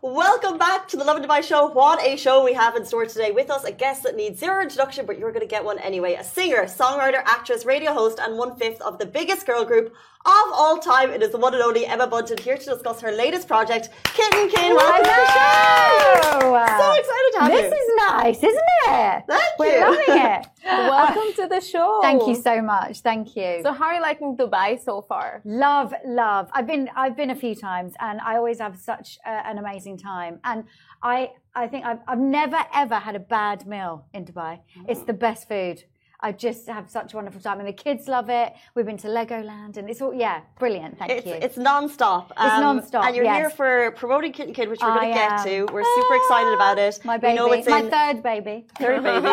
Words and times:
Welcome 0.00 0.58
back 0.58 0.86
to 0.88 0.96
the 0.96 1.02
Love 1.02 1.16
and 1.16 1.26
Dubai 1.26 1.42
show. 1.42 1.66
What 1.66 2.00
a 2.00 2.16
show 2.16 2.44
we 2.44 2.52
have 2.52 2.76
in 2.76 2.86
store 2.86 3.04
today 3.04 3.32
with 3.32 3.50
us. 3.50 3.64
A 3.64 3.72
guest 3.72 4.04
that 4.04 4.14
needs 4.14 4.38
zero 4.38 4.62
introduction, 4.62 5.06
but 5.06 5.18
you're 5.18 5.32
going 5.32 5.40
to 5.40 5.48
get 5.48 5.64
one 5.64 5.76
anyway. 5.80 6.14
A 6.14 6.22
singer, 6.22 6.66
songwriter, 6.66 7.20
actress, 7.24 7.66
radio 7.66 7.92
host, 7.92 8.20
and 8.20 8.38
one 8.38 8.54
fifth 8.54 8.80
of 8.82 9.00
the 9.00 9.06
biggest 9.06 9.44
girl 9.44 9.64
group 9.64 9.86
of 9.88 10.52
all 10.52 10.78
time. 10.78 11.10
It 11.10 11.20
is 11.20 11.30
the 11.30 11.38
one 11.38 11.52
and 11.52 11.64
only 11.64 11.84
Emma 11.84 12.06
Bunton 12.06 12.38
here 12.38 12.56
to 12.56 12.64
discuss 12.64 13.00
her 13.00 13.10
latest 13.10 13.48
project, 13.48 13.90
Kit 14.04 14.32
and 14.36 14.48
Kin. 14.48 14.76
Welcome 14.76 15.02
to 15.02 15.10
the 15.10 15.26
show. 15.32 16.40
So 16.42 16.92
excited 16.92 17.32
to 17.32 17.38
have 17.40 17.50
this 17.50 17.64
you. 17.64 17.70
This 17.70 17.80
is 17.80 17.90
nice, 17.96 18.38
isn't 18.38 18.62
it? 18.86 19.24
Thank 19.26 19.58
We're 19.58 19.74
you. 19.74 19.80
loving 19.80 20.04
it. 20.08 20.46
Welcome 20.68 21.32
to 21.36 21.46
the 21.48 21.60
show. 21.60 22.00
Thank 22.02 22.26
you 22.26 22.34
so 22.34 22.60
much. 22.60 23.00
Thank 23.00 23.36
you. 23.36 23.60
So, 23.62 23.72
how 23.72 23.86
are 23.86 23.94
you 23.94 24.02
liking 24.02 24.36
Dubai 24.36 24.82
so 24.82 25.02
far? 25.02 25.42
love, 25.44 25.94
love. 26.04 26.48
I've 26.52 26.66
been, 26.66 26.88
I've 26.94 27.16
been 27.16 27.30
a 27.30 27.36
few 27.36 27.54
times, 27.54 27.94
and 28.00 28.20
I 28.20 28.36
always 28.36 28.58
have 28.58 28.76
such 28.76 29.18
uh, 29.26 29.30
an 29.50 29.58
amazing 29.58 29.98
time. 29.98 30.40
And 30.44 30.64
I, 31.02 31.32
I 31.54 31.68
think 31.68 31.84
I've, 31.84 32.00
I've 32.06 32.18
never 32.18 32.60
ever 32.74 32.96
had 32.96 33.16
a 33.16 33.20
bad 33.20 33.66
meal 33.66 34.06
in 34.12 34.24
Dubai. 34.24 34.60
It's 34.88 35.02
the 35.02 35.12
best 35.12 35.48
food. 35.48 35.84
I 36.20 36.32
just 36.32 36.66
have 36.68 36.90
such 36.90 37.12
a 37.12 37.16
wonderful 37.16 37.40
time, 37.40 37.60
and 37.60 37.68
the 37.68 37.72
kids 37.72 38.08
love 38.08 38.28
it. 38.28 38.52
We've 38.74 38.84
been 38.84 38.96
to 38.98 39.08
Legoland, 39.08 39.76
and 39.76 39.88
it's 39.88 40.02
all 40.02 40.12
yeah, 40.12 40.40
brilliant. 40.58 40.98
Thank 40.98 41.12
It's, 41.12 41.26
you. 41.26 41.34
it's 41.34 41.56
non-stop. 41.56 42.32
It's 42.32 42.38
non-stop, 42.40 43.04
And 43.06 43.14
you're 43.14 43.24
yes. 43.24 43.36
here 43.38 43.50
for 43.50 43.92
promoting 43.92 44.32
Kit 44.32 44.48
and 44.48 44.56
Kin, 44.56 44.68
which 44.68 44.80
we're 44.82 44.94
going 44.94 45.08
to 45.12 45.14
get 45.14 45.44
to. 45.44 45.72
We're 45.72 45.84
super 45.84 46.14
excited 46.16 46.54
about 46.54 46.76
it. 46.78 46.98
my 47.04 47.16
We 47.16 47.20
baby, 47.20 47.36
know 47.36 47.52
it's 47.52 47.68
my 47.68 47.80
in 47.80 47.90
third 47.90 48.22
baby. 48.24 48.66
third 48.80 49.02
baby. 49.10 49.26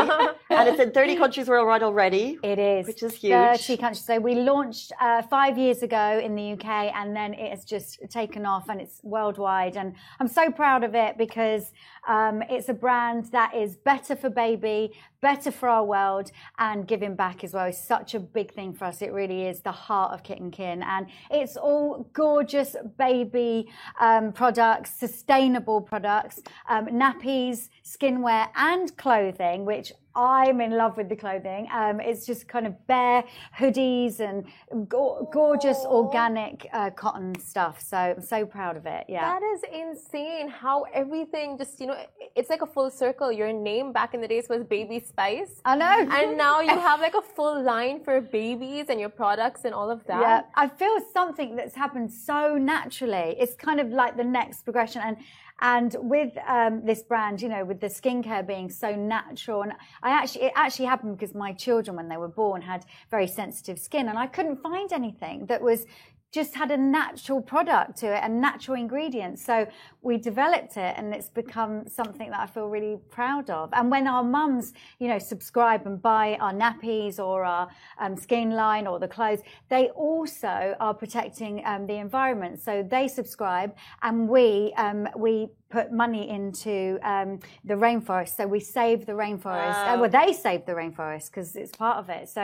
and 0.52 0.70
it's 0.70 0.80
in 0.80 0.92
30 0.92 1.16
countries 1.24 1.48
worldwide 1.48 1.82
already. 1.82 2.38
It 2.44 2.60
is, 2.60 2.86
Which 2.86 3.02
is 3.02 3.16
huge. 3.16 3.32
30 3.34 3.78
countries. 3.78 4.06
So 4.06 4.20
we 4.20 4.36
launched 4.36 4.92
uh, 5.02 5.24
five 5.24 5.58
years 5.58 5.82
ago 5.82 6.22
in 6.24 6.36
the 6.36 6.52
UK, 6.54 6.68
and 6.96 7.16
then 7.16 7.34
it 7.34 7.50
has 7.50 7.66
just 7.66 8.00
taken 8.12 8.46
off, 8.46 8.70
and 8.70 8.80
it's 8.80 9.00
worldwide. 9.04 9.76
And 9.76 9.96
I'm 10.20 10.28
so 10.28 10.52
proud 10.52 10.84
of 10.84 10.94
it 10.94 11.18
because 11.18 11.72
um, 12.08 12.44
it's 12.48 12.70
a 12.70 12.74
brand 12.76 13.26
that 13.32 13.56
is 13.56 13.76
better 13.76 14.16
for 14.16 14.30
baby, 14.30 14.94
better 15.26 15.50
for 15.50 15.68
our 15.68 15.84
world, 15.84 16.32
and 16.60 16.88
giving 16.88 17.16
back 17.16 17.44
as 17.44 17.52
well 17.52 17.66
is 17.66 17.80
such 17.80 18.14
a 18.14 18.20
big 18.20 18.54
thing 18.54 18.72
for 18.72 18.86
us. 18.86 19.02
It 19.02 19.12
really 19.12 19.48
is 19.48 19.62
the 19.62 19.72
heart 19.72 20.14
of 20.14 20.22
Kit 20.22 20.40
and 20.40 20.54
Kin, 20.54 20.84
and 20.84 21.08
it's 21.32 21.58
all 21.58 22.08
gorgeous 22.14 22.76
baby 23.00 23.68
um, 24.00 24.32
products, 24.32 24.92
sustainable 24.92 25.82
products, 25.82 26.42
um, 26.70 26.86
nappies, 26.86 27.70
skinwear, 27.84 28.50
and 28.56 28.96
clothing, 28.98 29.66
which 29.66 29.92
I'm 30.16 30.62
in 30.62 30.72
love 30.72 30.98
with 30.98 31.10
the 31.10 31.16
clothing. 31.16 31.68
Um, 31.74 32.00
it's 32.00 32.26
just 32.26 32.48
kind 32.48 32.66
of 32.66 32.74
bare 32.88 33.24
hoodies 33.58 34.20
and 34.20 34.46
go- 34.88 35.30
gorgeous 35.32 35.80
organic 35.86 36.68
uh, 36.74 36.90
cotton 36.92 37.38
stuff. 37.40 37.82
So 37.82 37.98
I'm 37.98 38.22
so 38.22 38.46
proud 38.46 38.78
of 38.78 38.86
it. 38.86 39.06
Yeah. 39.10 39.38
That 39.38 39.44
is 39.44 39.62
insane 39.72 40.50
how 40.50 40.86
everything 40.94 41.58
just, 41.58 41.80
you 41.80 41.88
know, 41.88 41.98
it's 42.36 42.50
like 42.50 42.62
a 42.62 42.68
full 42.68 42.90
circle. 42.90 43.32
Your 43.32 43.52
name 43.52 43.92
back 43.92 44.14
in 44.14 44.22
the 44.22 44.28
days 44.28 44.48
was 44.50 44.64
Baby 44.64 45.00
Spice. 45.00 45.62
I 45.66 45.76
know. 45.76 46.08
And 46.12 46.38
now 46.38 46.62
you 46.62 46.70
have 46.70 47.00
like 47.02 47.16
a 47.16 47.22
full 47.22 47.62
line 47.64 48.04
for 48.04 48.22
babies 48.22 48.86
and 48.90 49.00
your 49.00 49.10
products 49.10 49.66
and 49.66 49.74
all 49.74 49.90
of 49.90 50.06
that. 50.08 50.22
Yeah, 50.22 50.42
I 50.56 50.68
feel 50.68 50.98
something 51.14 51.56
that's 51.56 51.76
happened 51.76 52.12
so 52.12 52.58
naturally. 52.58 53.36
It's 53.40 53.56
kind 53.56 53.80
of 53.80 53.90
like 53.90 54.18
the 54.18 54.24
next 54.24 54.64
progression, 54.64 55.02
and 55.04 55.18
and 55.62 55.96
with 56.00 56.34
um, 56.48 56.86
this 56.86 57.02
brand, 57.02 57.42
you 57.42 57.48
know, 57.48 57.64
with 57.64 57.80
the 57.80 57.88
skincare 57.88 58.46
being 58.46 58.70
so 58.70 58.94
natural, 58.96 59.62
and 59.64 59.74
I 60.06 60.12
actually 60.12 60.46
it 60.46 60.54
actually 60.56 60.86
happened 60.86 61.18
because 61.18 61.34
my 61.34 61.52
children, 61.52 61.98
when 61.98 62.08
they 62.08 62.18
were 62.18 62.34
born, 62.44 62.62
had 62.62 62.86
very 63.10 63.28
sensitive 63.28 63.80
skin, 63.80 64.08
and 64.08 64.18
I 64.20 64.28
couldn't 64.28 64.62
find 64.62 64.94
anything 64.94 65.48
that 65.48 65.62
was 65.62 65.88
just 66.36 66.54
had 66.54 66.70
a 66.70 66.78
natural 66.78 67.42
product 67.42 67.98
to 67.98 68.08
it 68.08 68.20
and 68.22 68.42
natural 68.42 68.78
ingredients. 68.78 69.44
So 69.44 69.66
we 70.02 70.18
developed 70.18 70.76
it 70.76 70.94
and 70.98 71.14
it's 71.14 71.30
become 71.30 71.88
something 71.88 72.30
that 72.30 72.42
I 72.42 72.46
feel 72.46 72.68
really 72.68 72.98
proud 73.10 73.50
of. 73.50 73.70
And 73.72 73.90
when 73.90 74.06
our 74.06 74.22
mums, 74.22 74.74
you 75.00 75.08
know, 75.08 75.18
subscribe 75.18 75.88
and 75.88 76.02
buy 76.02 76.36
our 76.42 76.52
nappies 76.52 77.20
or 77.20 77.46
our 77.46 77.70
um, 78.00 78.18
skin 78.18 78.50
line 78.50 78.86
or 78.86 79.00
the 79.00 79.08
clothes, 79.08 79.40
they 79.70 79.88
also 79.92 80.76
are 80.82 80.94
protecting 80.94 81.64
um, 81.66 81.88
the 81.88 81.96
environment. 81.96 82.62
So 82.62 82.86
they 82.96 83.08
subscribe 83.08 83.74
and 84.02 84.28
we, 84.28 84.74
um, 84.76 85.08
we 85.16 85.48
put 85.76 85.92
money 85.92 86.30
into 86.30 86.98
um, 87.04 87.40
the 87.66 87.74
rainforest. 87.74 88.38
So 88.38 88.48
we 88.48 88.62
save 88.62 89.06
the 89.06 89.18
rainforest. 89.26 89.80
Wow. 89.80 89.96
Uh, 89.96 90.00
well, 90.00 90.10
they 90.20 90.32
save 90.32 90.66
the 90.66 90.72
rainforest 90.82 91.26
because 91.30 91.50
it's 91.56 91.76
part 91.76 91.98
of 91.98 92.08
it. 92.10 92.30
So 92.30 92.44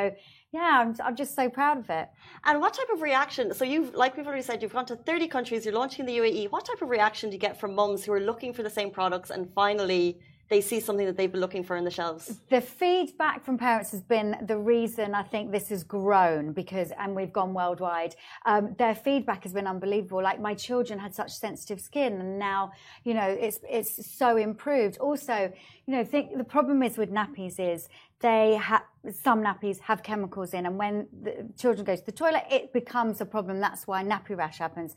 yeah, 0.51 0.71
I'm, 0.81 0.93
I'm 1.05 1.15
just 1.15 1.33
so 1.33 1.49
proud 1.49 1.77
of 1.83 1.89
it. 1.89 2.09
And 2.43 2.59
what 2.59 2.73
type 2.73 2.91
of 2.93 3.01
reaction? 3.01 3.53
So 3.53 3.63
you've, 3.63 3.95
like 3.95 4.17
we've 4.17 4.27
already 4.27 4.47
said, 4.49 4.61
you've 4.61 4.73
gone 4.73 4.85
to 4.87 4.97
30 4.97 5.29
countries. 5.29 5.65
You're 5.65 5.79
launching 5.81 6.01
in 6.01 6.07
the 6.11 6.17
UAE. 6.21 6.51
What 6.51 6.65
type 6.65 6.81
of 6.81 6.89
reaction 6.89 7.29
do 7.29 7.35
you 7.35 7.39
get 7.39 7.57
from 7.57 7.73
mums 7.73 8.03
who 8.03 8.11
are 8.11 8.19
looking 8.19 8.51
for 8.53 8.63
the 8.63 8.69
same 8.69 8.91
products 8.91 9.29
and 9.29 9.49
finally 9.53 10.19
they 10.51 10.61
see 10.61 10.81
something 10.81 11.05
that 11.05 11.15
they've 11.17 11.31
been 11.31 11.41
looking 11.41 11.63
for 11.63 11.77
in 11.77 11.85
the 11.85 11.89
shelves? 11.89 12.41
The 12.49 12.59
feedback 12.61 13.43
from 13.43 13.57
parents 13.57 13.89
has 13.91 14.01
been 14.01 14.35
the 14.45 14.57
reason 14.57 15.15
I 15.15 15.23
think 15.23 15.51
this 15.51 15.69
has 15.69 15.81
grown 15.83 16.51
because, 16.51 16.91
and 16.99 17.15
we've 17.15 17.31
gone 17.31 17.53
worldwide. 17.53 18.15
Um, 18.45 18.75
their 18.77 18.93
feedback 18.93 19.43
has 19.43 19.53
been 19.53 19.65
unbelievable. 19.65 20.21
Like 20.21 20.41
my 20.41 20.53
children 20.53 20.99
had 20.99 21.15
such 21.15 21.31
sensitive 21.31 21.79
skin, 21.79 22.19
and 22.19 22.37
now 22.37 22.73
you 23.05 23.13
know 23.13 23.27
it's 23.27 23.61
it's 23.67 24.13
so 24.13 24.35
improved. 24.35 24.97
Also, 24.99 25.51
you 25.87 25.95
know, 25.95 26.03
think 26.03 26.37
the 26.37 26.43
problem 26.43 26.83
is 26.83 26.97
with 26.97 27.09
nappies 27.09 27.57
is 27.57 27.87
they 28.19 28.55
have 28.55 28.83
some 29.23 29.41
nappies 29.41 29.79
have 29.79 30.03
chemicals 30.03 30.53
in, 30.53 30.65
and 30.65 30.77
when 30.77 31.07
the 31.23 31.47
children 31.57 31.85
go 31.85 31.95
to 31.95 32.05
the 32.05 32.11
toilet, 32.11 32.43
it 32.51 32.73
becomes 32.73 33.21
a 33.21 33.25
problem. 33.25 33.61
That's 33.61 33.87
why 33.87 34.03
nappy 34.03 34.37
rash 34.37 34.59
happens. 34.59 34.95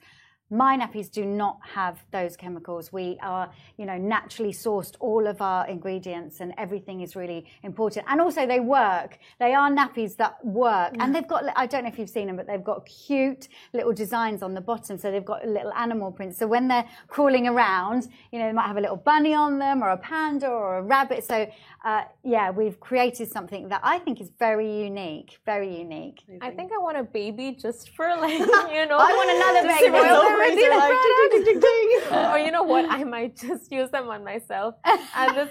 My 0.51 0.77
nappies 0.77 1.11
do 1.11 1.25
not 1.25 1.59
have 1.63 2.05
those 2.13 2.37
chemicals. 2.37 2.93
We 2.93 3.19
are, 3.23 3.51
you 3.79 3.87
know, 3.87 3.97
naturally 3.97 4.53
sourced 4.53 4.95
all 5.01 5.27
of 5.27 5.41
our 5.41 5.67
ingredients 5.67 6.41
and 6.41 6.53
everything 6.59 7.01
is 7.01 7.17
really 7.17 7.47
important. 7.63 8.07
And 8.09 8.21
also 8.21 8.47
they 8.47 8.61
work. 8.61 9.19
They 9.41 9.55
are 9.55 9.71
nappies 9.71 10.17
that 10.17 10.45
work. 10.45 10.95
And 10.99 11.15
they've 11.15 11.27
got, 11.27 11.45
I 11.57 11.67
don't 11.67 11.85
know 11.85 11.89
if 11.91 11.99
you've 11.99 12.11
seen 12.11 12.27
them, 12.27 12.37
but 12.37 12.47
they've 12.47 12.63
got 12.63 12.85
cute 12.87 13.49
little 13.73 13.93
designs 13.93 14.43
on 14.43 14.53
the 14.53 14.61
bottom. 14.61 14.99
So 14.99 15.11
they've 15.11 15.25
got 15.25 15.47
little 15.49 15.73
animal 15.73 16.13
prints. 16.13 16.39
So 16.39 16.47
when 16.47 16.69
they're 16.69 16.87
crawling 17.09 17.49
around, 17.49 18.09
you 18.31 18.39
know, 18.39 18.47
they 18.47 18.53
might 18.53 18.67
have 18.67 18.77
a 18.77 18.83
little 18.83 18.97
bunny 18.97 19.35
on 19.35 19.59
them 19.59 19.83
or 19.83 19.91
a 19.91 19.97
panda 19.97 20.49
or 20.49 20.79
a 20.79 20.83
rabbit. 20.83 21.25
So, 21.25 21.51
uh, 21.85 22.03
yeah, 22.23 22.51
we've 22.51 22.79
created 22.81 23.31
something 23.31 23.69
that 23.69 23.81
I 23.83 23.99
think 23.99 24.21
is 24.21 24.31
very 24.39 24.71
unique, 24.85 25.39
very 25.47 25.79
unique. 25.79 26.23
I 26.43 26.51
think 26.51 26.71
I 26.73 26.79
want 26.79 26.99
a 26.99 27.03
baby 27.05 27.57
just 27.59 27.91
for 27.97 28.09
like, 28.09 28.33
you 28.39 28.87
know. 28.87 28.99
I 28.99 29.13
want 29.13 29.31
another 29.31 29.69
baby. 29.69 30.34
To 30.35 30.41
roll 30.41 30.47
Well, 30.47 30.47
over 30.47 30.51
Raise 30.51 30.57
these 30.57 30.65
your 30.65 30.75
eye. 30.75 30.89
products. 30.89 31.31
Ding, 31.33 31.45
ding, 31.45 31.61
ding, 31.61 31.61
ding. 31.61 32.25
or 32.33 32.39
you 32.39 32.51
know 32.53 32.63
what? 32.65 32.87
I 32.91 33.05
might 33.05 33.37
just 33.37 33.71
use 33.73 33.91
them 33.91 34.09
on 34.09 34.25
myself. 34.25 34.75
And 35.17 35.37
this, 35.37 35.49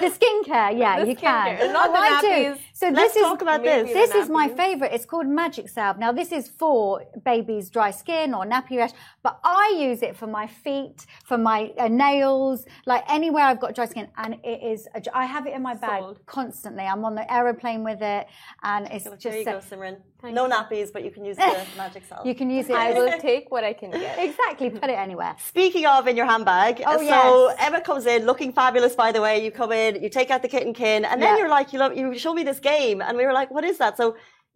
The 0.00 0.06
skincare, 0.10 0.78
yeah, 0.78 1.00
The 1.00 1.08
you 1.08 1.16
can. 1.16 1.56
skincare, 1.56 1.72
not 1.72 1.88
Oh, 1.88 1.92
the 1.92 1.98
I 1.98 2.20
do. 2.20 2.26
nappies. 2.28 2.58
So 2.72 2.88
Let's 2.88 3.14
this 3.14 3.22
talk 3.22 3.38
is 3.38 3.42
about 3.42 3.62
this. 3.62 3.92
this 3.92 4.14
is 4.14 4.28
my 4.28 4.48
favorite. 4.48 4.92
It's 4.92 5.06
called 5.06 5.26
Magic 5.26 5.68
Salve. 5.68 5.98
Now 5.98 6.12
this 6.12 6.30
is 6.32 6.48
for 6.48 7.02
babies' 7.24 7.70
dry 7.70 7.90
skin 7.90 8.34
or 8.34 8.44
nappy 8.44 8.76
rash, 8.76 8.90
but 9.22 9.38
I 9.42 9.74
use 9.78 10.02
it 10.02 10.14
for 10.16 10.26
my 10.26 10.46
feet, 10.46 11.06
for 11.24 11.38
my 11.38 11.72
uh, 11.78 11.88
nails, 11.88 12.66
like 12.84 13.04
anywhere 13.08 13.44
I've 13.44 13.60
got 13.60 13.74
dry 13.74 13.86
skin, 13.86 14.08
and 14.18 14.34
it 14.44 14.60
is. 14.62 14.86
A, 14.94 15.00
I 15.16 15.24
have 15.24 15.46
it 15.46 15.54
in 15.54 15.62
my 15.62 15.74
bag 15.74 16.02
Sold. 16.02 16.20
constantly. 16.26 16.84
I'm 16.84 17.04
on 17.04 17.14
the 17.14 17.26
aeroplane 17.32 17.82
with 17.82 18.02
it, 18.02 18.26
and 18.62 18.86
it's 18.94 19.04
There 19.04 19.16
just 19.16 19.38
you 19.38 19.44
so- 19.44 19.52
go, 19.52 19.76
Simran. 19.76 19.96
No 20.24 20.48
nappies, 20.48 20.92
but 20.92 21.04
you 21.04 21.10
can 21.12 21.24
use 21.24 21.36
the 21.44 21.56
magic 21.76 22.02
salve. 22.08 22.26
you 22.26 22.34
can 22.34 22.50
use 22.50 22.68
it. 22.68 22.74
I 22.86 22.92
will 22.94 23.16
take 23.30 23.44
what 23.52 23.62
I 23.64 23.72
can 23.72 23.90
get. 23.92 24.18
exactly 24.18 24.70
put 24.70 24.90
it 24.90 24.98
anywhere. 24.98 25.36
Speaking 25.38 25.86
of 25.86 26.08
in 26.08 26.16
your 26.16 26.26
handbag, 26.26 26.82
Oh, 26.84 26.96
so 26.96 27.02
yes. 27.50 27.56
Emma 27.60 27.80
comes 27.80 28.06
in 28.06 28.26
looking 28.26 28.52
fabulous, 28.52 28.94
by 28.96 29.12
the 29.12 29.20
way. 29.20 29.44
You 29.44 29.50
come 29.52 29.70
in, 29.72 29.85
you 29.94 30.08
take 30.08 30.30
out 30.32 30.42
the 30.42 30.48
Kit 30.48 30.64
and 30.66 30.74
Kin, 30.74 31.04
and 31.04 31.22
then 31.22 31.30
Yeah. 31.34 31.38
you're 31.40 31.48
like, 31.58 31.72
you 31.72 31.78
love, 31.78 31.96
you 31.96 32.18
show 32.18 32.32
me 32.34 32.42
this 32.42 32.58
game, 32.60 32.98
and 33.00 33.16
we 33.16 33.24
were 33.24 33.32
like, 33.40 33.50
what 33.50 33.64
is 33.64 33.78
that? 33.78 33.96
So 33.96 34.06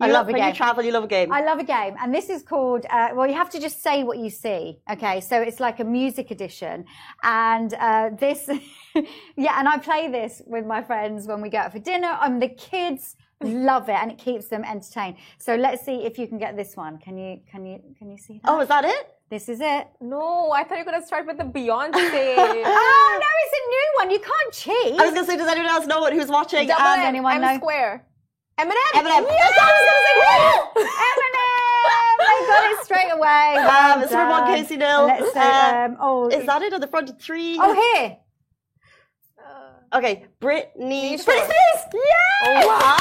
you 0.00 0.06
I 0.06 0.10
love 0.10 0.28
a 0.28 0.32
when 0.32 0.40
game. 0.40 0.48
you 0.50 0.54
travel, 0.54 0.82
you 0.82 0.92
love 0.92 1.04
a 1.04 1.12
game. 1.18 1.30
I 1.30 1.42
love 1.44 1.58
a 1.58 1.64
game, 1.64 1.94
and 2.00 2.14
this 2.14 2.30
is 2.30 2.42
called. 2.42 2.86
Uh, 2.88 3.10
well, 3.14 3.26
you 3.26 3.34
have 3.42 3.50
to 3.50 3.60
just 3.60 3.82
say 3.82 4.02
what 4.02 4.16
you 4.18 4.30
see. 4.30 4.78
Okay, 4.90 5.20
so 5.20 5.34
it's 5.42 5.60
like 5.60 5.78
a 5.78 5.84
music 5.84 6.30
edition, 6.30 6.86
and 7.22 7.74
uh, 7.74 8.08
this, 8.18 8.48
yeah, 9.36 9.58
and 9.58 9.68
I 9.68 9.76
play 9.78 10.08
this 10.10 10.40
with 10.46 10.64
my 10.66 10.82
friends 10.82 11.26
when 11.26 11.40
we 11.42 11.48
go 11.50 11.58
out 11.58 11.72
for 11.72 11.78
dinner. 11.80 12.18
And 12.22 12.40
the 12.40 12.48
kids 12.48 13.14
love 13.42 13.88
it, 13.90 13.98
and 14.02 14.10
it 14.10 14.18
keeps 14.18 14.46
them 14.48 14.64
entertained. 14.64 15.16
So 15.38 15.54
let's 15.56 15.84
see 15.84 16.04
if 16.08 16.18
you 16.18 16.26
can 16.26 16.38
get 16.38 16.56
this 16.56 16.76
one. 16.76 16.96
Can 16.98 17.18
you? 17.18 17.40
Can 17.50 17.66
you? 17.66 17.80
Can 17.98 18.10
you 18.10 18.16
see 18.16 18.40
that? 18.42 18.50
oh, 18.50 18.60
is 18.60 18.68
that 18.68 18.84
it? 18.86 19.04
This 19.30 19.48
is 19.48 19.60
it. 19.60 19.86
No, 20.00 20.50
I 20.50 20.64
thought 20.64 20.78
you 20.78 20.84
were 20.84 20.90
gonna 20.90 21.06
start 21.06 21.24
with 21.26 21.38
the 21.38 21.44
Beyonce. 21.44 21.94
Oh 22.36 23.18
no, 23.22 23.30
it's 23.44 23.54
a 23.60 23.64
new 23.70 23.88
one. 23.96 24.10
You 24.10 24.18
can't 24.18 24.52
cheat. 24.52 25.00
I 25.00 25.04
was 25.04 25.14
going 25.14 25.24
to 25.24 25.30
say, 25.30 25.36
does 25.36 25.46
anyone 25.48 25.70
else 25.70 25.86
know 25.86 26.00
what, 26.00 26.12
who's 26.12 26.26
watching? 26.28 26.66
Double 26.66 26.82
Um, 26.82 26.98
M, 27.00 27.06
anyone 27.06 27.34
M 27.36 27.40
know? 27.42 27.56
square. 27.56 28.04
Eminem. 28.58 28.74
Eminem. 28.94 29.24
Yes, 29.30 29.52
I 29.60 29.70
was 29.70 29.84
going 29.88 30.00
to 30.00 30.04
say 30.06 30.96
Eminem. 31.10 31.36
I 32.20 32.44
got 32.48 32.70
it 32.72 32.84
straight 32.84 33.10
away. 33.12 33.52
Well 33.56 33.92
Um, 33.96 34.02
it's 34.02 34.12
number 34.12 34.32
one. 34.32 34.46
Casey 34.54 34.76
Nil. 34.76 35.06
Let's 35.06 35.32
say, 35.32 35.40
Uh, 35.40 35.84
um, 35.86 35.96
oh, 36.00 36.28
Is 36.28 36.46
that 36.46 36.62
it 36.62 36.72
on 36.72 36.80
the 36.80 36.86
front? 36.88 37.20
Three. 37.20 37.56
Oh, 37.60 37.72
here. 37.94 38.16
Okay, 39.92 40.26
Britney. 40.40 41.14
Britney 41.14 41.18
Spears. 41.18 41.50
Yeah! 41.92 42.64
Wow. 42.66 42.96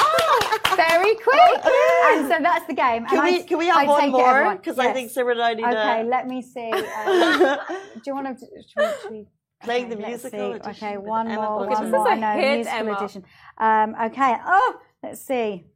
Very 0.76 1.14
quick. 1.26 1.64
and 1.64 2.28
so 2.28 2.36
that's 2.42 2.66
the 2.66 2.74
game. 2.74 3.06
Can 3.06 3.18
and 3.18 3.22
we 3.28 3.40
I, 3.40 3.42
can 3.42 3.58
we 3.58 3.70
I 3.70 3.78
have 3.84 3.88
one 3.88 4.00
take 4.00 4.08
it, 4.08 4.12
more? 4.12 4.56
Because 4.56 4.78
I 4.78 4.92
think 4.92 5.12
Simran 5.12 5.32
and 5.32 5.42
I 5.42 5.54
need 5.54 5.64
Okay, 5.64 6.02
to. 6.02 6.08
let 6.08 6.26
me 6.26 6.42
see. 6.42 6.70
Um, 6.72 7.58
do 7.94 8.00
you 8.06 8.14
want 8.14 8.38
to? 8.38 8.46
Should 8.68 9.10
we, 9.10 9.26
Playing 9.62 9.90
the 9.90 9.96
musical 9.96 10.54
Okay, 10.66 10.96
one 10.96 11.30
Emma 11.30 11.42
more, 11.42 11.66
one 11.68 11.68
This 11.84 11.92
more. 11.92 12.00
is 12.00 12.06
a 12.06 12.10
I 12.10 12.14
know, 12.34 12.40
hit, 12.40 12.54
musical 12.56 12.78
Emma. 12.78 12.96
edition. 12.96 13.24
Um, 13.58 13.94
okay. 14.06 14.36
Oh, 14.44 14.76
let's 15.02 15.20
see. 15.20 15.66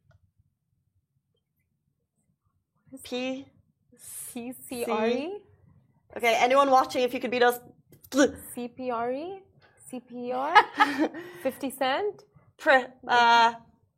P. 3.03 3.47
CCRE? 4.35 5.29
Okay, 6.17 6.35
anyone 6.39 6.71
watching? 6.71 7.03
If 7.03 7.13
you 7.15 7.21
could 7.21 7.31
beat 7.31 7.43
us. 7.43 7.59
CPRE? 8.11 9.41
CPR? 9.95 11.11
50 11.43 11.71
Cent? 11.71 12.25
Pr- 12.59 12.71
uh, 13.07 13.55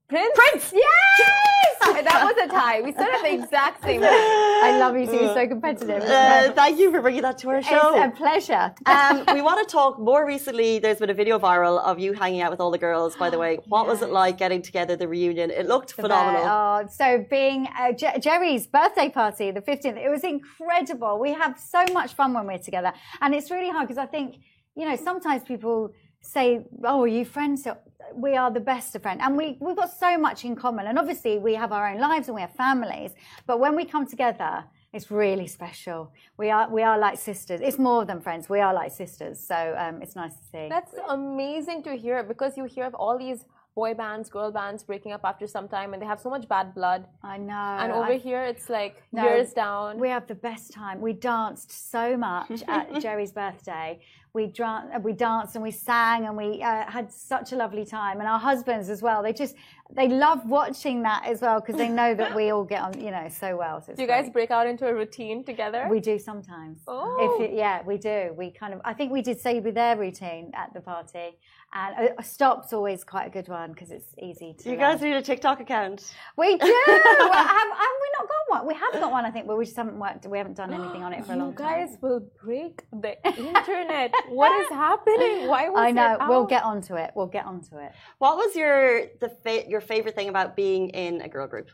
Prince? 0.09 0.31
Prince. 0.35 0.73
Yes! 0.75 1.77
that 2.05 2.23
was 2.25 2.37
a 2.45 2.49
tie. 2.49 2.81
We 2.81 2.93
still 2.93 3.11
have 3.11 3.23
the 3.23 3.33
exact 3.33 3.83
same 3.83 4.01
time. 4.01 4.11
I 4.13 4.77
love 4.79 4.97
you 4.97 5.07
two. 5.07 5.15
You're 5.17 5.35
so 5.35 5.49
competitive. 5.49 6.03
Uh, 6.03 6.53
thank 6.53 6.79
you 6.79 6.91
for 6.93 7.01
bringing 7.01 7.23
that 7.23 7.39
to 7.39 7.51
our 7.51 7.63
show. 7.63 8.01
it's 8.03 8.15
a 8.15 8.17
pleasure. 8.17 8.75
um, 8.87 9.25
we 9.35 9.43
want 9.43 9.67
to 9.67 9.73
talk 9.73 9.99
more 9.99 10.25
recently. 10.27 10.79
There's 10.79 10.99
been 10.99 11.11
a 11.11 11.15
video 11.15 11.39
viral 11.39 11.83
of 11.83 11.99
you 11.99 12.13
hanging 12.13 12.41
out 12.41 12.51
with 12.51 12.61
all 12.61 12.71
the 12.71 12.79
girls. 12.79 13.17
By 13.17 13.31
the 13.31 13.39
way, 13.39 13.59
what 13.69 13.87
was 13.87 14.01
it 14.03 14.11
like 14.11 14.39
getting 14.39 14.63
together 14.63 14.95
the 14.97 15.09
reunion? 15.09 15.51
It 15.51 15.67
looked 15.67 15.93
phenomenal. 15.93 16.45
Oh, 16.47 16.87
so 16.91 17.25
being 17.29 17.67
uh, 17.79 17.93
Jer- 17.93 18.19
Geri's 18.21 18.67
birthday 18.67 19.09
party, 19.09 19.51
the 19.51 19.61
15th, 19.61 19.97
it 19.97 20.11
was 20.11 20.23
incredible. 20.23 21.19
We 21.19 21.33
have 21.33 21.59
so 21.59 21.85
much 21.93 22.15
fun 22.15 22.33
when 22.33 22.47
we're 22.47 22.59
together. 22.59 22.93
And 23.21 23.35
it's 23.35 23.51
really 23.51 23.71
hard 23.71 23.89
because 23.89 23.99
I 23.99 24.07
think, 24.07 24.37
you 24.77 24.87
know, 24.89 24.97
sometimes 24.97 25.43
people 25.43 25.93
say, 26.21 26.67
oh, 26.85 27.03
are 27.03 27.07
you 27.09 27.25
friends? 27.25 27.65
So 27.65 27.77
We 28.15 28.37
are 28.37 28.51
the 28.51 28.61
best 28.61 28.95
of 28.95 29.03
friends. 29.03 29.21
And 29.25 29.37
we, 29.37 29.57
we've 29.61 29.77
got 29.77 29.93
so 30.07 30.19
much 30.19 30.45
in 30.45 30.55
common. 30.55 30.87
And 30.87 30.99
obviously 30.99 31.39
we 31.39 31.55
have 31.55 31.73
our 31.73 31.89
own 31.91 32.01
lives 32.01 32.29
and 32.29 32.35
we 32.35 32.41
have 32.43 32.55
families. 32.67 33.13
But 33.47 33.59
when 33.59 33.75
we 33.75 33.85
come 33.85 34.07
together, 34.07 34.65
it's 34.93 35.11
really 35.11 35.47
special. 35.47 36.13
We 36.39 36.51
are, 36.51 36.69
we 36.71 36.83
are 36.83 36.99
like 36.99 37.19
sisters. 37.19 37.61
It's 37.63 37.79
more 37.79 38.05
than 38.05 38.21
friends. 38.21 38.49
We 38.49 38.61
are 38.61 38.73
like 38.75 38.93
sisters. 38.93 39.37
So 39.53 39.75
um, 39.79 40.03
it's 40.03 40.17
nice 40.17 40.35
to 40.35 40.45
see. 40.53 40.69
That's 40.69 40.95
amazing 41.09 41.83
to 41.85 41.93
hear 41.95 42.23
because 42.23 42.57
you 42.57 42.65
hear 42.65 42.87
of 42.87 42.95
all 42.95 43.19
these 43.19 43.45
boy 43.75 43.93
bands, 43.93 44.31
girl 44.31 44.51
bands 44.51 44.83
breaking 44.85 45.13
up 45.13 45.21
after 45.23 45.47
some 45.47 45.69
time 45.69 45.93
and 45.93 46.01
they 46.01 46.07
have 46.07 46.21
so 46.21 46.31
much 46.31 46.49
bad 46.49 46.75
blood. 46.75 47.05
I 47.23 47.37
know. 47.37 47.53
And 47.83 47.93
over 47.93 48.13
I- 48.13 48.17
here, 48.29 48.43
it's 48.53 48.69
like 48.71 49.03
No, 49.13 49.23
years 49.25 49.53
down. 49.53 49.99
We 49.99 50.09
have 50.09 50.27
the 50.27 50.35
best 50.35 50.73
time. 50.73 51.01
We 51.01 51.13
danced 51.13 51.71
so 51.93 52.17
much 52.17 52.63
at 52.69 52.85
Geri's 53.03 53.33
birthday. 53.33 54.01
We, 54.37 54.47
dran- 54.59 55.03
we 55.03 55.13
danced 55.15 55.55
and 55.57 55.65
we 55.65 55.71
sang 55.71 56.27
and 56.27 56.37
we 56.37 56.63
uh, 56.63 56.85
had 56.97 57.11
such 57.11 57.53
a 57.53 57.57
lovely 57.57 57.87
time. 57.87 58.21
And 58.21 58.29
our 58.29 58.39
husbands 58.39 58.91
as 58.91 59.01
well. 59.01 59.23
They 59.23 59.33
just 59.33 59.55
they 59.95 60.09
love 60.09 60.41
watching 60.47 61.03
that 61.03 61.23
as 61.27 61.41
well 61.41 61.61
because 61.61 61.77
they 61.77 61.89
know 61.89 62.13
that 62.15 62.35
we 62.35 62.51
all 62.51 62.65
get 62.65 62.83
on, 62.83 63.01
you 63.01 63.11
know, 63.13 63.29
so 63.31 63.57
well. 63.57 63.81
So 63.81 63.95
Do 63.95 64.03
you 64.03 64.09
guys 64.09 64.25
great. 64.25 64.33
break 64.33 64.51
out 64.51 64.67
into 64.67 64.87
a 64.87 64.95
routine 64.95 65.45
together? 65.45 65.87
We 65.89 66.01
do 66.01 66.19
sometimes. 66.19 66.81
Oh. 66.89 67.39
If 67.41 67.51
it, 67.51 67.57
yeah, 67.57 67.83
we 67.87 67.97
do. 67.97 68.33
We 68.37 68.51
kind 68.51 68.75
of. 68.75 68.81
I 68.85 68.95
think 68.95 69.13
we 69.13 69.23
did 69.23 69.41
say 69.41 69.61
with 69.61 69.75
their 69.75 69.97
routine 69.97 70.51
at 70.55 70.75
the 70.75 70.81
party, 70.81 71.39
and 71.73 72.09
a, 72.09 72.21
a 72.21 72.25
stop's 72.25 72.73
always 72.73 73.05
quite 73.05 73.27
a 73.27 73.31
good 73.31 73.49
one 73.49 73.73
because 73.73 73.91
it's 73.93 74.09
easy 74.21 74.55
to. 74.59 74.65
you 74.71 74.77
learn. 74.77 74.93
guys 74.93 75.03
need 75.03 75.15
a 75.15 75.23
TikTok 75.23 75.61
account. 75.61 76.13
We 76.37 76.57
do. 76.57 76.83
well, 76.89 77.33
have, 77.33 77.69
have 77.85 77.97
we 78.05 78.09
not 78.19 78.29
got 78.29 78.45
one? 78.49 78.67
We 78.67 78.75
have 78.75 78.93
got 79.01 79.13
one, 79.13 79.25
I 79.25 79.31
think, 79.31 79.47
but 79.47 79.57
we 79.57 79.65
just 79.65 79.77
haven't 79.77 79.99
worked. 79.99 80.27
We 80.27 80.39
haven't 80.39 80.57
done 80.57 80.73
anything 80.81 81.05
on 81.05 81.13
it 81.13 81.25
for 81.25 81.35
a 81.35 81.37
long 81.37 81.55
time. 81.55 81.81
You 81.81 81.87
guys 81.87 81.99
will 82.03 82.23
break 82.43 82.83
the 82.93 83.15
internet. 83.39 84.13
What 84.31 84.53
is 84.63 84.69
happening? 84.69 85.47
Why 85.49 85.69
was 85.75 85.79
I 85.79 85.91
know. 85.91 86.15
it 86.15 86.21
We'll 86.29 86.43
out? 86.43 86.49
get 86.49 86.63
onto 86.65 86.95
it. 86.97 87.11
We'll 87.15 87.27
get 87.27 87.45
onto 87.47 87.77
it. 87.79 87.93
What 88.19 88.37
was 88.37 88.55
your 88.57 89.07
the 89.21 89.31
fa- 89.43 89.69
your 89.69 89.81
favorite 89.81 90.15
thing 90.15 90.29
about 90.29 90.57
being 90.57 90.91
in 90.91 91.21
a 91.23 91.29
girl 91.29 91.47
group? 91.47 91.71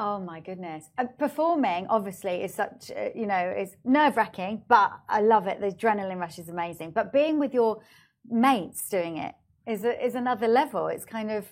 Oh 0.00 0.20
my 0.20 0.38
goodness! 0.40 0.84
Uh, 0.96 1.06
performing 1.18 1.86
obviously 1.88 2.42
is 2.44 2.54
such, 2.54 2.92
uh, 2.96 3.08
you 3.16 3.26
know, 3.26 3.52
is 3.58 3.76
nerve 3.84 4.16
wracking, 4.16 4.62
but 4.68 4.92
I 5.08 5.20
love 5.22 5.48
it. 5.48 5.60
The 5.60 5.68
adrenaline 5.72 6.20
rush 6.20 6.38
is 6.38 6.48
amazing. 6.48 6.92
But 6.92 7.12
being 7.12 7.38
with 7.40 7.52
your 7.52 7.80
mates 8.28 8.88
doing 8.88 9.16
it 9.16 9.34
is 9.66 9.84
a, 9.84 10.04
is 10.06 10.14
another 10.14 10.46
level. 10.46 10.86
It's 10.86 11.04
kind 11.04 11.30
of, 11.32 11.46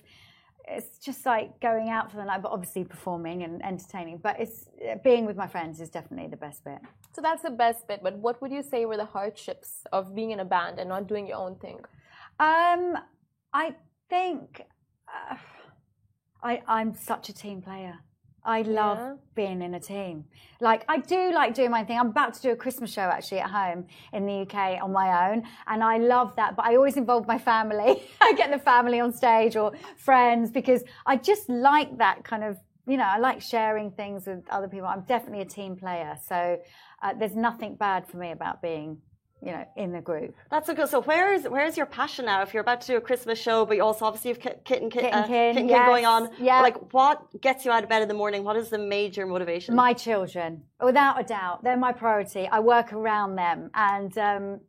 it's 0.67 0.99
just 0.99 1.25
like 1.25 1.61
going 1.61 1.89
out 1.91 2.11
for 2.11 2.17
the 2.17 2.25
night, 2.25 2.43
but 2.43 2.51
obviously 2.51 2.85
performing 2.85 3.45
and 3.45 3.65
entertaining. 3.65 4.19
But 4.19 4.41
it's 4.41 4.69
uh, 4.83 4.97
being 5.05 5.25
with 5.25 5.37
my 5.37 5.47
friends 5.47 5.81
is 5.81 5.91
definitely 5.91 6.29
the 6.29 6.37
best 6.37 6.65
bit. 6.65 6.79
So 7.15 7.23
that's 7.23 7.43
the 7.43 7.51
best 7.51 7.87
bit. 7.87 8.01
But 8.03 8.19
what 8.19 8.43
would 8.43 8.51
you 8.51 8.63
say 8.63 8.85
were 8.85 8.97
the 8.97 9.05
hardships 9.05 9.87
of 9.93 10.15
being 10.15 10.33
in 10.33 10.41
a 10.41 10.45
band 10.45 10.79
and 10.79 10.89
not 10.89 11.07
doing 11.07 11.27
your 11.27 11.39
own 11.39 11.57
thing? 11.57 11.79
Um, 12.41 12.97
I 13.53 13.77
think 14.11 14.63
uh, 15.09 15.37
I 16.43 16.63
I'm 16.67 16.95
such 16.95 17.29
a 17.29 17.35
team 17.35 17.63
player. 17.63 17.99
I 18.47 18.63
love 18.63 18.99
Yeah. 18.99 19.15
being 19.35 19.61
in 19.61 19.75
a 19.75 19.81
team. 19.81 20.25
Like 20.61 20.85
I 20.89 20.99
do 20.99 21.33
like 21.33 21.55
doing 21.55 21.71
my 21.71 21.85
thing. 21.85 21.99
I'm 21.99 22.09
about 22.09 22.33
to 22.35 22.43
do 22.43 22.51
a 22.53 22.57
Christmas 22.57 22.91
show 22.93 23.03
actually 23.03 23.41
at 23.41 23.51
home 23.51 23.87
in 24.13 24.25
the 24.25 24.37
UK 24.45 24.81
on 24.83 24.93
my 24.93 25.09
own, 25.31 25.43
and 25.67 25.83
I 25.83 25.99
love 25.99 26.35
that. 26.37 26.57
But 26.57 26.65
I 26.67 26.77
always 26.77 26.97
involve 26.97 27.27
my 27.27 27.39
family. 27.39 28.03
I 28.21 28.33
get 28.35 28.51
the 28.51 28.59
family 28.59 29.01
on 29.01 29.13
stage 29.13 29.57
or 29.57 29.73
friends 29.99 30.51
because 30.51 30.83
I 31.05 31.17
just 31.17 31.49
like 31.49 31.99
that 31.99 32.25
kind 32.25 32.45
of. 32.45 32.57
You 32.89 32.97
know, 32.97 33.03
I 33.05 33.19
like 33.19 33.43
sharing 33.43 33.91
things 33.91 34.29
with 34.29 34.49
other 34.49 34.69
people. 34.69 34.87
I'm 34.87 35.01
definitely 35.01 35.41
a 35.41 35.45
team 35.45 35.75
player, 35.75 36.17
so 36.25 36.59
uh, 37.03 37.15
there's 37.19 37.35
nothing 37.35 37.75
bad 37.75 38.07
for 38.07 38.17
me 38.17 38.31
about 38.31 38.63
being, 38.63 38.99
you 39.43 39.53
know, 39.53 39.65
in 39.77 39.93
the 39.93 40.01
group. 40.01 40.35
That's 40.51 40.67
so 40.67 40.75
good. 40.75 40.89
So 40.89 41.03
where 41.03 41.33
is 41.35 41.45
where 41.45 41.67
is 41.67 41.77
your 41.77 41.87
passion 41.87 42.25
now? 42.25 42.43
If 42.43 42.55
you're 42.55 42.63
about 42.63 42.81
to 42.83 42.87
do 42.87 42.97
a 42.97 43.01
Christmas 43.01 43.39
show, 43.39 43.67
but 43.67 43.77
you 43.77 43.83
also 43.83 44.05
obviously 44.05 44.31
have 44.31 44.41
Kit, 44.41 44.63
Kit 44.65 44.83
and 44.83 44.91
Kit, 44.91 45.03
Kit 45.05 45.13
and 45.13 45.25
uh, 45.25 45.29
Kin, 45.29 45.55
Kit 45.55 45.61
and 45.63 45.71
yes, 45.71 45.87
going 45.87 46.07
on. 46.07 46.31
yeah. 46.39 46.63
Like 46.63 46.93
what 46.93 47.41
gets 47.41 47.65
you 47.65 47.71
out 47.71 47.83
of 47.83 47.89
bed 47.89 48.03
in 48.03 48.09
the 48.09 48.15
morning? 48.15 48.45
What 48.45 48.57
is 48.57 48.71
the 48.71 48.79
major 48.79 49.27
motivation? 49.27 49.75
My 49.75 49.93
children, 49.93 50.63
without 50.83 51.21
a 51.21 51.25
doubt, 51.25 51.63
they're 51.63 51.77
my 51.77 51.93
priority. 51.93 52.49
I 52.49 52.61
work 52.61 52.93
around 52.93 53.37
them 53.37 53.71
and 53.75 54.17
um, 54.19 54.61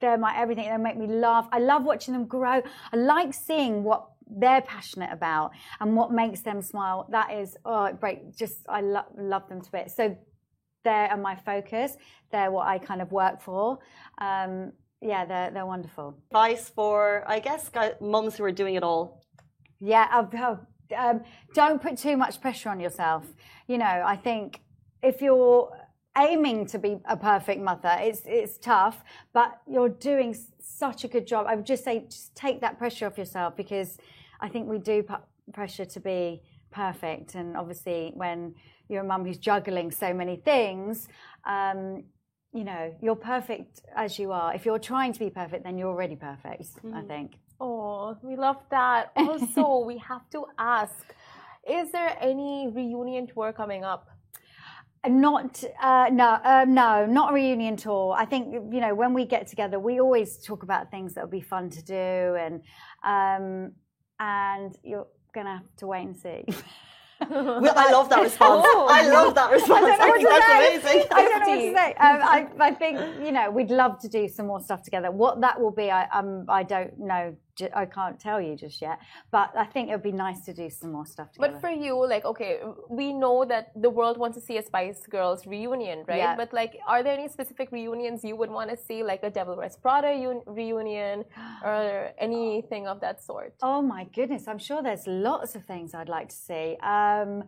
they're 0.00 0.18
my 0.18 0.36
everything. 0.40 0.68
They 0.70 0.76
make 0.78 0.96
me 0.96 1.06
laugh. 1.06 1.46
I 1.52 1.58
love 1.58 1.84
watching 1.84 2.14
them 2.14 2.26
grow. 2.26 2.62
I 2.92 2.96
like 2.96 3.34
seeing 3.34 3.84
what 3.84 4.06
they're 4.26 4.62
passionate 4.62 5.10
about 5.12 5.50
and 5.80 5.94
what 5.94 6.10
makes 6.10 6.40
them 6.40 6.62
smile. 6.62 7.06
That 7.10 7.30
is, 7.32 7.56
oh, 7.64 7.92
break. 7.92 8.34
Just, 8.34 8.56
I 8.68 8.80
lo- 8.80 9.04
love 9.18 9.48
them 9.48 9.60
to 9.60 9.70
bits. 9.70 9.94
So 9.94 10.16
they 10.84 11.08
are 11.10 11.16
my 11.16 11.34
focus. 11.34 11.96
They're 12.30 12.50
what 12.50 12.66
I 12.66 12.78
kind 12.78 13.02
of 13.02 13.10
work 13.12 13.40
for. 13.40 13.78
Um, 14.18 14.72
yeah, 15.00 15.24
they're, 15.24 15.50
they're 15.50 15.66
wonderful. 15.66 16.16
Advice 16.30 16.68
for 16.68 17.24
I 17.26 17.40
guess 17.40 17.70
mums 18.00 18.36
who 18.36 18.44
are 18.44 18.52
doing 18.52 18.74
it 18.74 18.82
all. 18.82 19.22
Yeah, 19.80 20.08
I've, 20.10 20.34
oh, 20.34 20.60
um, 20.96 21.22
don't 21.52 21.80
put 21.82 21.98
too 21.98 22.16
much 22.16 22.40
pressure 22.40 22.70
on 22.70 22.80
yourself. 22.80 23.24
You 23.66 23.78
know, 23.78 24.02
I 24.06 24.16
think 24.16 24.60
if 25.02 25.20
you're 25.20 25.70
aiming 26.16 26.66
to 26.66 26.78
be 26.78 26.98
a 27.06 27.16
perfect 27.16 27.60
mother, 27.60 27.96
it's 27.98 28.22
it's 28.24 28.56
tough, 28.58 29.02
but 29.32 29.60
you're 29.66 29.88
doing 29.88 30.36
such 30.60 31.04
a 31.04 31.08
good 31.08 31.26
job. 31.26 31.46
I 31.48 31.54
would 31.56 31.66
just 31.66 31.84
say, 31.84 32.06
just 32.08 32.34
take 32.34 32.60
that 32.60 32.78
pressure 32.78 33.06
off 33.06 33.18
yourself 33.18 33.56
because 33.56 33.98
I 34.40 34.48
think 34.48 34.68
we 34.68 34.78
do 34.78 35.02
put 35.02 35.20
pressure 35.52 35.84
to 35.84 36.00
be 36.00 36.42
perfect, 36.70 37.34
and 37.34 37.56
obviously 37.56 38.12
when 38.14 38.54
you're 38.88 39.02
a 39.02 39.06
mum 39.06 39.24
who's 39.24 39.38
juggling 39.38 39.90
so 39.90 40.12
many 40.14 40.36
things. 40.36 41.08
Um, 41.44 42.04
you 42.52 42.64
know, 42.64 42.94
you're 43.02 43.16
perfect 43.16 43.82
as 43.96 44.18
you 44.18 44.30
are. 44.30 44.54
If 44.54 44.64
you're 44.64 44.78
trying 44.78 45.12
to 45.12 45.18
be 45.18 45.30
perfect, 45.30 45.64
then 45.64 45.76
you're 45.76 45.88
already 45.88 46.16
perfect, 46.16 46.68
I 46.94 47.02
think. 47.02 47.32
Oh, 47.60 48.16
we 48.22 48.36
love 48.36 48.62
that. 48.70 49.10
Also, 49.16 49.84
we 49.84 49.98
have 49.98 50.28
to 50.30 50.46
ask 50.58 51.14
is 51.66 51.90
there 51.92 52.16
any 52.20 52.68
reunion 52.68 53.26
tour 53.26 53.52
coming 53.52 53.84
up? 53.84 54.08
Not 55.06 55.62
uh, 55.82 56.08
no 56.10 56.38
um, 56.44 56.72
no 56.72 57.04
not 57.04 57.32
a 57.32 57.34
reunion 57.34 57.76
tour. 57.76 58.14
I 58.16 58.24
think 58.24 58.54
you 58.72 58.80
know 58.80 58.94
when 58.94 59.12
we 59.12 59.26
get 59.26 59.46
together, 59.46 59.78
we 59.78 60.00
always 60.00 60.38
talk 60.38 60.62
about 60.62 60.90
things 60.90 61.14
that 61.14 61.24
would 61.24 61.30
be 61.30 61.42
fun 61.42 61.68
to 61.70 61.82
do, 61.82 61.94
and 61.94 62.62
um, 63.04 63.72
and 64.18 64.74
you're 64.82 65.06
gonna 65.34 65.58
have 65.58 65.76
to 65.76 65.86
wait 65.86 66.06
and 66.06 66.16
see. 66.16 66.44
Well, 67.64 67.74
I 67.76 67.90
love 67.90 68.08
that 68.10 68.22
response. 68.22 68.64
Oh. 68.66 68.86
I 68.90 69.08
love 69.08 69.34
that 69.34 69.50
response. 69.50 69.84
I, 69.84 69.96
know 69.96 70.08
what 70.08 70.16
think 70.16 70.28
to 70.28 70.34
that's 70.34 70.46
say. 70.46 70.76
amazing. 70.76 71.08
I 71.12 71.22
don't 71.22 71.40
know 71.40 71.48
what 71.48 71.60
to 71.60 71.74
say. 71.74 71.94
Um, 71.94 72.22
I, 72.22 72.48
I 72.60 72.70
think 72.72 72.98
you 73.24 73.32
know 73.32 73.50
we'd 73.50 73.70
love 73.70 73.98
to 74.00 74.08
do 74.08 74.28
some 74.28 74.46
more 74.46 74.60
stuff 74.60 74.82
together. 74.82 75.10
What 75.10 75.40
that 75.40 75.60
will 75.60 75.70
be, 75.70 75.90
I 75.90 76.08
um, 76.08 76.44
I 76.48 76.62
don't 76.62 76.98
know. 76.98 77.36
I 77.74 77.86
can't 77.86 78.18
tell 78.18 78.40
you 78.40 78.56
just 78.56 78.80
yet. 78.82 78.98
But 79.30 79.52
I 79.56 79.64
think 79.64 79.88
it 79.88 79.92
would 79.92 80.02
be 80.02 80.12
nice 80.12 80.44
to 80.46 80.52
do 80.52 80.70
some 80.70 80.92
more 80.92 81.06
stuff 81.06 81.32
together. 81.32 81.52
But 81.52 81.60
for 81.60 81.70
you, 81.70 81.94
like, 82.06 82.24
okay, 82.24 82.60
we 82.88 83.12
know 83.12 83.44
that 83.44 83.70
the 83.76 83.90
world 83.90 84.18
wants 84.18 84.36
to 84.38 84.42
see 84.42 84.58
a 84.58 84.62
Spice 84.62 85.06
Girls 85.06 85.46
reunion, 85.46 86.04
right? 86.08 86.18
Yeah. 86.18 86.36
But 86.36 86.52
like, 86.52 86.78
are 86.86 87.02
there 87.02 87.14
any 87.14 87.28
specific 87.28 87.70
reunions 87.72 88.24
you 88.24 88.36
would 88.36 88.50
want 88.50 88.70
to 88.70 88.76
see, 88.76 89.02
like 89.02 89.22
a 89.22 89.30
Devil 89.30 89.56
Wears 89.56 89.76
Prada 89.76 90.12
un- 90.12 90.42
reunion 90.46 91.24
or 91.64 92.10
anything 92.18 92.86
of 92.86 93.00
that 93.00 93.22
sort? 93.22 93.54
Oh 93.62 93.82
my 93.82 94.04
goodness, 94.04 94.48
I'm 94.48 94.58
sure 94.58 94.82
there's 94.82 95.06
lots 95.06 95.54
of 95.54 95.64
things 95.64 95.94
I'd 95.94 96.08
like 96.08 96.28
to 96.30 96.36
see. 96.36 96.76
Um, 96.82 97.44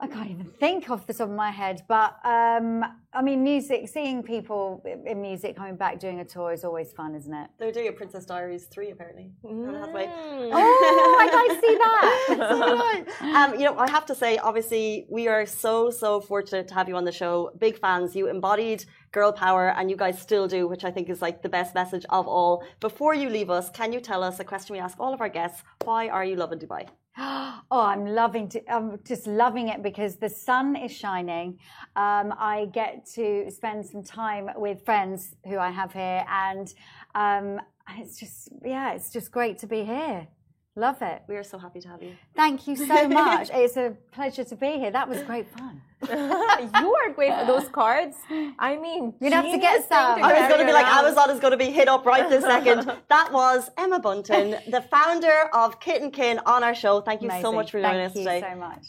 I 0.00 0.06
can't 0.06 0.30
even 0.30 0.46
think 0.60 0.90
off 0.90 1.06
the 1.06 1.14
top 1.14 1.28
of 1.28 1.34
my 1.34 1.50
head, 1.50 1.82
but 1.88 2.18
um, 2.24 2.84
I 3.12 3.22
mean, 3.22 3.42
music, 3.42 3.88
seeing 3.88 4.22
people 4.22 4.82
in 5.06 5.22
music 5.22 5.56
coming 5.56 5.76
back 5.76 5.98
doing 5.98 6.20
a 6.20 6.24
tour 6.24 6.52
is 6.52 6.64
always 6.64 6.92
fun, 6.92 7.14
isn't 7.14 7.32
it? 7.32 7.48
They're 7.58 7.72
doing 7.72 7.88
a 7.88 7.92
Princess 7.92 8.24
Diaries 8.24 8.64
3, 8.66 8.90
apparently. 8.90 9.32
Mm. 9.44 10.50
Oh, 10.52 11.16
I 11.20 11.26
gotta 11.36 11.54
see 11.60 11.74
that. 11.84 13.06
um, 13.36 13.58
you 13.58 13.64
know, 13.66 13.78
I 13.78 13.88
have 13.90 14.06
to 14.06 14.14
say, 14.14 14.38
obviously, 14.38 15.06
we 15.08 15.28
are 15.28 15.46
so, 15.46 15.90
so 15.90 16.20
fortunate 16.20 16.68
to 16.68 16.74
have 16.74 16.88
you 16.88 16.96
on 16.96 17.04
the 17.04 17.12
show. 17.12 17.50
Big 17.58 17.78
fans. 17.78 18.14
You 18.14 18.28
embodied 18.28 18.84
girl 19.12 19.32
power, 19.32 19.70
and 19.70 19.90
you 19.90 19.96
guys 19.96 20.20
still 20.20 20.48
do, 20.48 20.66
which 20.66 20.84
I 20.84 20.90
think 20.90 21.08
is 21.08 21.22
like 21.22 21.42
the 21.42 21.48
best 21.48 21.74
message 21.74 22.04
of 22.10 22.26
all. 22.26 22.64
Before 22.80 23.14
you 23.14 23.30
leave 23.30 23.48
us, 23.48 23.70
can 23.70 23.92
you 23.92 24.00
tell 24.00 24.22
us 24.22 24.40
a 24.40 24.44
question 24.44 24.74
we 24.74 24.80
ask 24.80 24.98
all 24.98 25.14
of 25.14 25.20
our 25.20 25.28
guests? 25.28 25.62
Why 25.84 26.08
are 26.08 26.24
you 26.24 26.36
loving 26.36 26.58
Dubai? 26.58 26.88
Oh, 27.70 27.80
I'm 27.80 28.06
loving 28.06 28.48
to, 28.50 28.72
I'm 28.72 29.00
just 29.04 29.26
loving 29.26 29.68
it 29.68 29.82
because 29.82 30.16
the 30.16 30.28
sun 30.28 30.76
is 30.76 30.92
shining. 30.92 31.58
Um, 31.96 32.34
I 32.38 32.68
get 32.72 33.06
to 33.14 33.50
spend 33.50 33.86
some 33.86 34.02
time 34.04 34.50
with 34.56 34.84
friends 34.84 35.34
who 35.46 35.58
I 35.58 35.70
have 35.70 35.92
here, 35.92 36.24
and 36.28 36.72
um, 37.14 37.60
it's 37.96 38.18
just, 38.20 38.48
yeah, 38.64 38.92
it's 38.92 39.10
just 39.10 39.32
great 39.32 39.58
to 39.60 39.66
be 39.66 39.82
here. 39.82 40.28
Love 40.76 41.00
it. 41.02 41.22
We 41.28 41.36
are 41.36 41.44
so 41.44 41.56
happy 41.56 41.80
to 41.80 41.88
have 41.88 42.02
you. 42.02 42.16
Thank 42.34 42.66
you 42.66 42.74
so 42.74 43.08
much. 43.22 43.48
it's 43.52 43.76
a 43.76 43.96
pleasure 44.10 44.42
to 44.42 44.56
be 44.56 44.72
here. 44.72 44.90
That 44.90 45.08
was 45.08 45.22
great 45.22 45.46
fun. 45.56 45.80
you 46.08 46.96
are 46.96 47.10
great 47.14 47.32
for 47.38 47.46
those 47.46 47.68
cards. 47.68 48.16
I 48.58 48.76
mean, 48.76 49.14
You'd 49.20 49.32
have 49.32 49.44
to 49.44 49.58
get 49.58 49.88
some. 49.88 50.22
I 50.22 50.40
was 50.40 50.48
going 50.48 50.60
to 50.60 50.66
be 50.66 50.72
like. 50.72 50.86
Amazon 50.86 51.30
is 51.30 51.38
going 51.38 51.52
to 51.52 51.56
be 51.56 51.70
hit 51.70 51.86
up 51.88 52.04
right 52.04 52.28
this 52.28 52.42
second. 52.42 52.90
that 53.08 53.32
was 53.32 53.70
Emma 53.78 54.00
Bunton, 54.00 54.56
the 54.68 54.82
founder 54.90 55.48
of 55.52 55.78
Kit 55.78 56.02
and 56.02 56.12
Kin 56.12 56.40
on 56.44 56.64
our 56.64 56.74
show. 56.74 57.00
Thank 57.00 57.22
you 57.22 57.30
so 57.40 57.52
much 57.52 57.70
for 57.70 57.80
joining 57.80 58.10
Thank 58.10 58.10
us 58.10 58.12
today. 58.14 58.40
Thank 58.40 58.56
you 58.56 58.62
so 58.62 58.68
much. 58.68 58.86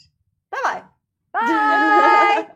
Bye 0.50 0.58
bye. 0.64 0.82
Bye. 1.32 2.46